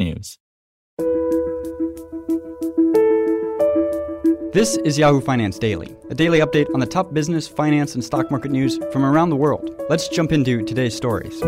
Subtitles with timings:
[0.00, 0.38] technews.
[4.52, 8.30] This is Yahoo Finance Daily, a daily update on the top business, finance, and stock
[8.30, 9.70] market news from around the world.
[9.88, 11.40] Let's jump into today's stories.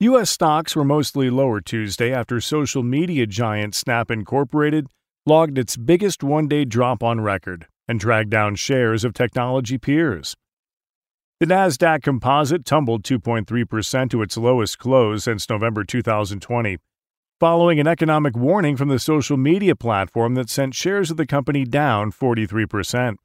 [0.00, 0.30] U.S.
[0.30, 4.86] stocks were mostly lower Tuesday after social media giant Snap Incorporated
[5.26, 10.36] logged its biggest one day drop on record and dragged down shares of technology peers.
[11.40, 16.78] The NASDAQ composite tumbled 2.3% to its lowest close since November 2020,
[17.40, 21.64] following an economic warning from the social media platform that sent shares of the company
[21.64, 23.16] down 43%.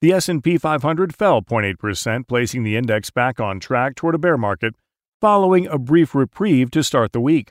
[0.00, 4.74] The S&P 500 fell 0.8%, placing the index back on track toward a bear market
[5.20, 7.50] following a brief reprieve to start the week.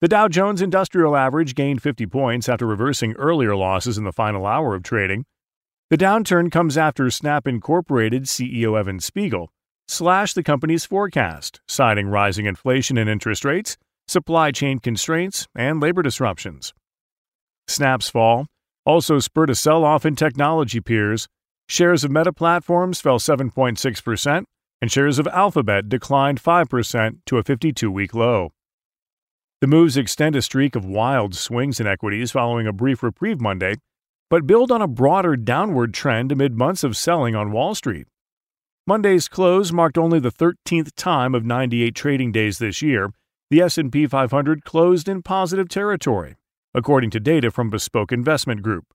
[0.00, 4.46] The Dow Jones Industrial Average gained 50 points after reversing earlier losses in the final
[4.46, 5.24] hour of trading.
[5.88, 9.52] The downturn comes after Snap Incorporated CEO Evan Spiegel
[9.86, 13.76] slashed the company's forecast, citing rising inflation and interest rates,
[14.08, 16.74] supply chain constraints, and labor disruptions.
[17.68, 18.46] Snap's fall
[18.84, 21.28] also spurred a sell off in technology peers.
[21.68, 24.44] Shares of Meta Platforms fell 7.6%,
[24.82, 28.50] and shares of Alphabet declined 5% to a 52 week low.
[29.60, 33.76] The moves extend a streak of wild swings in equities following a brief reprieve Monday,
[34.28, 38.06] but build on a broader downward trend amid months of selling on Wall Street.
[38.86, 43.10] Monday's close marked only the 13th time of 98 trading days this year
[43.48, 46.34] the S&P 500 closed in positive territory,
[46.74, 48.86] according to data from Bespoke Investment Group.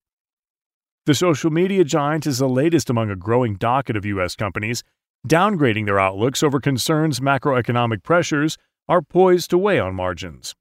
[1.05, 4.35] The social media giant is the latest among a growing docket of U.S.
[4.35, 4.83] companies
[5.27, 8.57] downgrading their outlooks over concerns macroeconomic pressures
[8.89, 10.53] are poised to weigh on margins.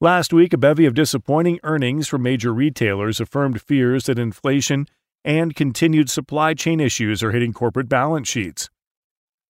[0.00, 4.86] Last week, a bevy of disappointing earnings from major retailers affirmed fears that inflation
[5.24, 8.68] and continued supply chain issues are hitting corporate balance sheets.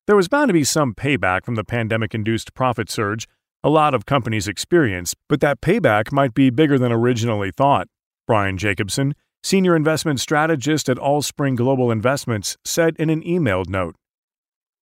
[0.07, 3.27] There was bound to be some payback from the pandemic induced profit surge
[3.65, 7.89] a lot of companies experienced, but that payback might be bigger than originally thought.
[8.25, 13.97] Brian Jacobson, senior investment strategist at Allspring Global Investments, said in an emailed note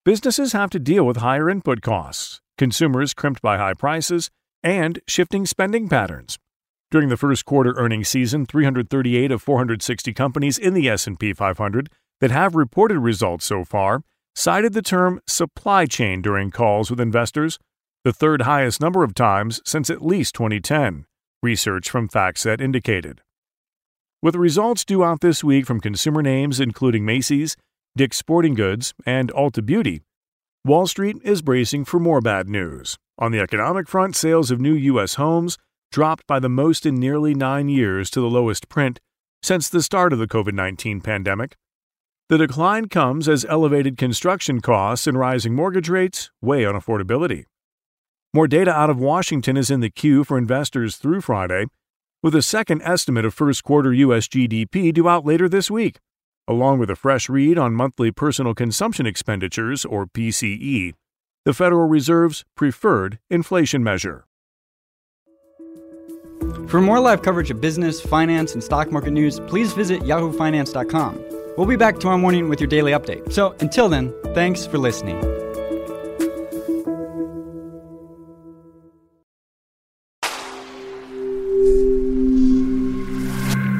[0.03, 4.29] Businesses have to deal with higher input costs, consumers crimped by high prices,
[4.63, 6.39] and shifting spending patterns.
[6.89, 11.89] During the first quarter earnings season, 338 of 460 companies in the S&P 500
[12.21, 14.03] that have reported results so far
[14.35, 17.59] cited the term supply chain during calls with investors,
[18.03, 21.05] the third highest number of times since at least 2010,
[21.41, 23.21] research from FactSet indicated.
[24.21, 27.57] With results due out this week from consumer names including Macy's,
[27.95, 30.01] Dick's Sporting Goods, and Ulta Beauty,
[30.65, 32.97] Wall Street is bracing for more bad news.
[33.19, 35.15] On the economic front, sales of new U.S.
[35.15, 35.57] homes
[35.91, 38.99] dropped by the most in nearly nine years to the lowest print
[39.43, 41.55] since the start of the COVID 19 pandemic.
[42.29, 47.45] The decline comes as elevated construction costs and rising mortgage rates weigh on affordability.
[48.33, 51.67] More data out of Washington is in the queue for investors through Friday,
[52.23, 54.27] with a second estimate of first quarter U.S.
[54.27, 55.99] GDP due out later this week,
[56.47, 60.93] along with a fresh read on monthly personal consumption expenditures, or PCE
[61.45, 64.25] the Federal Reserve's preferred inflation measure.
[66.67, 71.23] For more live coverage of business, finance, and stock market news, please visit yahoofinance.com.
[71.57, 73.31] We'll be back tomorrow morning with your daily update.
[73.31, 75.21] So until then, thanks for listening.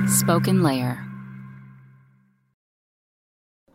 [0.07, 1.03] Spoken Layer.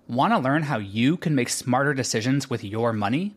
[0.07, 3.37] Want to learn how you can make smarter decisions with your money?